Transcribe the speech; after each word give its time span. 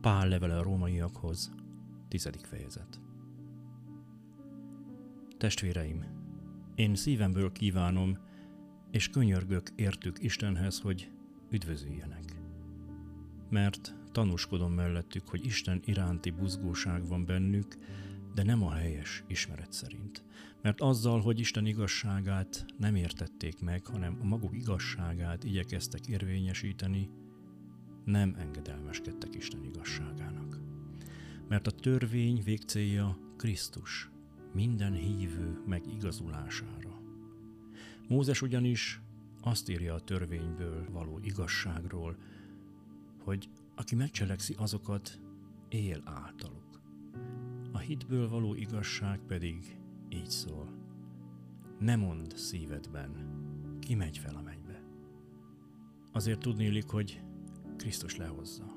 Pál 0.00 0.28
levele 0.28 0.58
a 0.58 0.62
rómaiakhoz, 0.62 1.52
tizedik 2.08 2.44
fejezet. 2.44 3.00
Testvéreim, 5.38 6.04
én 6.74 6.94
szívemből 6.94 7.52
kívánom, 7.52 8.18
és 8.90 9.08
könyörgök 9.08 9.70
értük 9.76 10.22
Istenhez, 10.22 10.80
hogy 10.80 11.10
üdvözüljenek. 11.50 12.24
Mert 13.50 13.94
tanúskodom 14.12 14.72
mellettük, 14.72 15.28
hogy 15.28 15.44
Isten 15.44 15.80
iránti 15.84 16.30
buzgóság 16.30 17.08
van 17.08 17.24
bennük, 17.24 17.76
de 18.34 18.42
nem 18.42 18.62
a 18.62 18.72
helyes 18.72 19.24
ismeret 19.26 19.72
szerint. 19.72 20.24
Mert 20.62 20.80
azzal, 20.80 21.20
hogy 21.20 21.38
Isten 21.38 21.66
igazságát 21.66 22.64
nem 22.78 22.94
értették 22.94 23.60
meg, 23.60 23.86
hanem 23.86 24.18
a 24.20 24.24
maguk 24.24 24.56
igazságát 24.56 25.44
igyekeztek 25.44 26.06
érvényesíteni, 26.06 27.10
nem 28.04 28.34
engedelmeskedtek 28.38 29.34
Isten 29.34 29.64
igazságának. 29.64 30.58
Mert 31.48 31.66
a 31.66 31.70
törvény 31.70 32.42
végcélja 32.44 33.18
Krisztus, 33.36 34.10
minden 34.52 34.92
hívő 34.92 35.62
megigazulására. 35.66 37.00
Mózes 38.08 38.42
ugyanis 38.42 39.00
azt 39.40 39.68
írja 39.68 39.94
a 39.94 40.00
törvényből 40.00 40.90
való 40.90 41.18
igazságról, 41.22 42.16
hogy 43.24 43.48
aki 43.74 43.94
megcselekszi 43.94 44.54
azokat, 44.58 45.20
él 45.68 46.02
általuk. 46.04 46.80
A 47.72 47.78
hitből 47.78 48.28
való 48.28 48.54
igazság 48.54 49.20
pedig 49.26 49.78
így 50.08 50.30
szól. 50.30 50.72
Ne 51.78 51.96
mond 51.96 52.36
szívedben, 52.36 53.10
ki 53.78 53.94
megy 53.94 54.18
fel 54.18 54.34
a 54.34 54.42
mennybe. 54.42 54.82
Azért 56.12 56.40
tudnélik, 56.40 56.88
hogy 56.88 57.22
Krisztus 57.80 58.16
lehozza. 58.16 58.76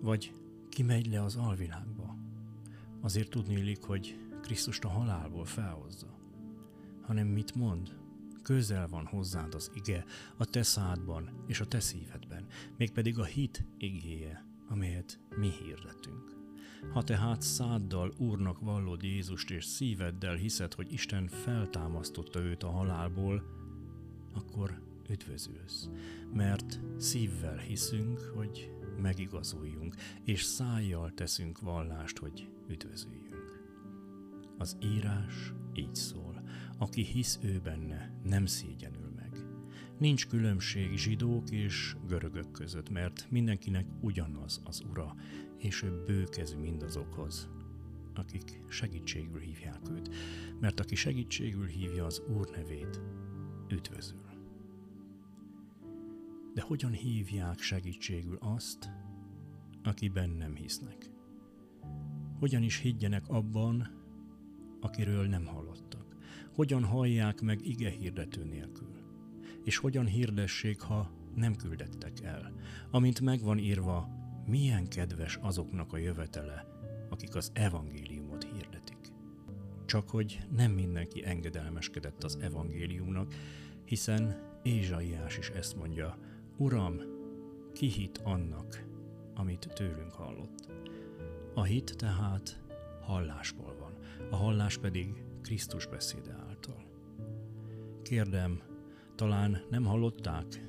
Vagy 0.00 0.32
ki 0.68 0.82
megy 0.82 1.06
le 1.06 1.22
az 1.22 1.36
alvilágba. 1.36 2.16
Azért 3.00 3.30
tudnélik, 3.30 3.82
hogy 3.82 4.18
Krisztust 4.42 4.84
a 4.84 4.88
halálból 4.88 5.44
felhozza. 5.44 6.18
Hanem 7.02 7.26
mit 7.26 7.54
mond? 7.54 7.96
Közel 8.42 8.88
van 8.88 9.06
hozzád 9.06 9.54
az 9.54 9.70
ige 9.74 10.04
a 10.36 10.44
te 10.44 10.62
szádban 10.62 11.30
és 11.46 11.60
a 11.60 11.66
te 11.66 11.80
szívedben, 11.80 12.46
mégpedig 12.76 13.18
a 13.18 13.24
hit 13.24 13.64
igéje, 13.78 14.44
amelyet 14.68 15.20
mi 15.36 15.50
hirdetünk. 15.50 16.36
Ha 16.92 17.02
tehát 17.02 17.42
száddal 17.42 18.12
Úrnak 18.18 18.60
vallod 18.60 19.02
Jézust 19.02 19.50
és 19.50 19.64
szíveddel 19.64 20.34
hiszed, 20.34 20.74
hogy 20.74 20.92
Isten 20.92 21.26
feltámasztotta 21.26 22.40
őt 22.40 22.62
a 22.62 22.70
halálból, 22.70 23.42
akkor 24.32 24.86
üdvözülsz, 25.08 25.88
mert 26.32 26.80
szívvel 26.96 27.56
hiszünk, 27.56 28.18
hogy 28.18 28.72
megigazuljunk, 29.00 29.94
és 30.24 30.42
szájjal 30.42 31.12
teszünk 31.14 31.60
vallást, 31.60 32.18
hogy 32.18 32.48
üdvözüljünk. 32.68 33.26
Az 34.58 34.76
írás 34.82 35.52
így 35.74 35.94
szól, 35.94 36.42
aki 36.78 37.02
hisz 37.02 37.38
ő 37.42 37.60
benne, 37.64 38.20
nem 38.24 38.46
szégyenül 38.46 39.12
meg. 39.16 39.46
Nincs 39.98 40.26
különbség 40.26 40.96
zsidók 40.96 41.50
és 41.50 41.96
görögök 42.06 42.50
között, 42.50 42.90
mert 42.90 43.26
mindenkinek 43.30 43.86
ugyanaz 44.00 44.60
az 44.64 44.82
ura, 44.90 45.14
és 45.58 45.82
ő 45.82 46.02
bőkezű 46.06 46.56
mindazokhoz, 46.56 47.48
akik 48.14 48.60
segítségül 48.68 49.40
hívják 49.40 49.90
őt, 49.90 50.14
mert 50.60 50.80
aki 50.80 50.94
segítségül 50.94 51.66
hívja 51.66 52.04
az 52.04 52.22
Úr 52.36 52.50
nevét, 52.50 53.00
üdvözül. 53.68 54.27
De 56.58 56.64
hogyan 56.64 56.92
hívják 56.92 57.60
segítségül 57.60 58.38
azt, 58.40 58.90
akiben 59.82 60.30
nem 60.30 60.54
hisznek? 60.54 61.10
Hogyan 62.38 62.62
is 62.62 62.78
higgyenek 62.78 63.28
abban, 63.28 63.88
akiről 64.80 65.26
nem 65.26 65.46
hallottak? 65.46 66.16
Hogyan 66.54 66.84
hallják 66.84 67.40
meg 67.40 67.66
ige 67.66 67.90
hirdető 67.90 68.44
nélkül? 68.44 68.96
És 69.64 69.76
hogyan 69.76 70.06
hirdessék, 70.06 70.80
ha 70.80 71.10
nem 71.34 71.56
küldettek 71.56 72.20
el? 72.22 72.52
Amint 72.90 73.20
megvan 73.20 73.58
írva, 73.58 74.08
milyen 74.46 74.88
kedves 74.88 75.38
azoknak 75.42 75.92
a 75.92 75.96
jövetele, 75.96 76.66
akik 77.08 77.34
az 77.34 77.50
evangéliumot 77.54 78.44
hirdetik. 78.44 79.12
Csak 79.86 80.08
hogy 80.10 80.40
nem 80.50 80.72
mindenki 80.72 81.24
engedelmeskedett 81.24 82.24
az 82.24 82.38
evangéliumnak, 82.40 83.34
hiszen 83.84 84.46
Ézsaiás 84.62 85.38
is 85.38 85.48
ezt 85.48 85.76
mondja, 85.76 86.18
Uram, 86.60 87.00
ki 87.72 87.86
hit 87.86 88.18
annak, 88.18 88.84
amit 89.34 89.68
tőlünk 89.74 90.12
hallott? 90.12 90.68
A 91.54 91.62
hit 91.62 91.96
tehát 91.96 92.60
hallásból 93.00 93.76
van, 93.78 93.92
a 94.30 94.36
hallás 94.36 94.78
pedig 94.78 95.24
Krisztus 95.42 95.86
beszéde 95.86 96.36
által. 96.48 96.84
Kérdem, 98.02 98.62
talán 99.14 99.62
nem 99.70 99.84
hallották? 99.84 100.64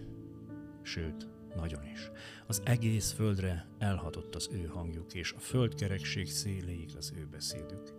Sőt, 0.81 1.27
nagyon 1.55 1.83
is. 1.83 2.11
Az 2.47 2.61
egész 2.65 3.11
földre 3.11 3.67
elhatott 3.77 4.35
az 4.35 4.49
ő 4.51 4.65
hangjuk, 4.65 5.13
és 5.13 5.31
a 5.31 5.39
földkerekség 5.39 6.27
széléig 6.27 6.91
az 6.97 7.13
ő 7.17 7.27
beszédük. 7.31 7.93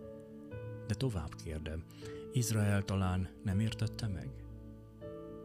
De 0.87 0.93
tovább 0.93 1.35
kérdem, 1.43 1.83
Izrael 2.33 2.83
talán 2.83 3.29
nem 3.43 3.59
értette 3.59 4.07
meg? 4.07 4.29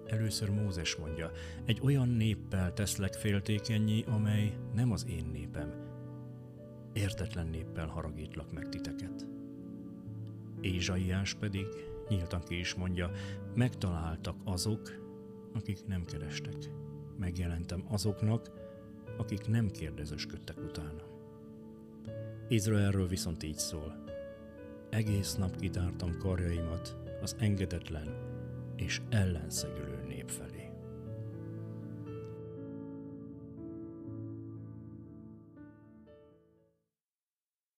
Először 0.06 0.50
Mózes 0.50 0.96
mondja, 0.96 1.30
egy 1.64 1.80
olyan 1.82 2.08
néppel 2.08 2.72
teszlek 2.72 3.12
féltékenyé, 3.12 4.04
amely 4.06 4.56
nem 4.74 4.92
az 4.92 5.06
én 5.08 5.26
népem. 5.32 5.72
Értetlen 6.92 7.46
néppel 7.46 7.86
haragítlak 7.86 8.52
meg 8.52 8.68
titeket. 8.68 9.26
Ézsaiás 10.60 11.34
pedig 11.34 11.66
nyíltan 12.08 12.40
ki 12.40 12.58
is 12.58 12.74
mondja, 12.74 13.10
megtaláltak 13.54 14.36
azok, 14.44 14.80
akik 15.54 15.86
nem 15.86 16.04
kerestek. 16.04 16.70
Megjelentem 17.18 17.84
azoknak, 17.88 18.50
akik 19.16 19.46
nem 19.48 19.70
kérdezősködtek 19.70 20.56
utána. 20.58 21.02
Izraelről 22.48 23.08
viszont 23.08 23.42
így 23.42 23.58
szól. 23.58 24.04
Egész 24.90 25.34
nap 25.34 25.56
kitártam 25.56 26.18
karjaimat 26.18 26.96
az 27.22 27.36
engedetlen 27.38 28.35
és 28.76 29.00
ellenszegülő 29.08 30.04
nép 30.06 30.30
felé. 30.30 30.70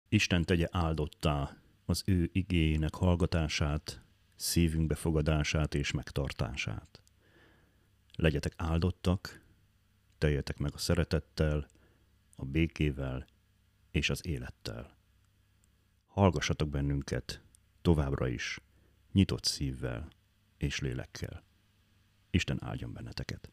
Isten 0.08 0.44
tegye 0.44 0.68
áldottá 0.70 1.56
az 1.84 2.02
ő 2.06 2.28
igényének 2.32 2.94
hallgatását, 2.94 4.02
szívünk 4.36 4.86
befogadását 4.86 5.74
és 5.74 5.90
megtartását. 5.90 7.00
Legyetek 8.16 8.52
áldottak, 8.56 9.44
teljetek 10.18 10.58
meg 10.58 10.74
a 10.74 10.78
szeretettel, 10.78 11.66
a 12.36 12.44
békével 12.44 13.26
és 13.90 14.10
az 14.10 14.26
élettel. 14.26 14.96
Hallgassatok 16.06 16.68
bennünket 16.68 17.42
továbbra 17.82 18.28
is, 18.28 18.60
nyitott 19.12 19.44
szívvel 19.44 20.08
és 20.58 20.78
lélekkel. 20.80 21.42
Isten 22.30 22.64
áldjon 22.64 22.92
benneteket! 22.92 23.50